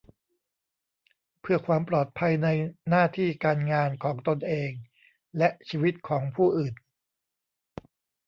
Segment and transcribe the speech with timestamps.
[1.41, 2.47] เพื่อความปลอดภัยใน
[2.89, 4.71] หน้าที่การงานของตนเอง
[5.37, 6.73] และชีวิตของผู้อื่น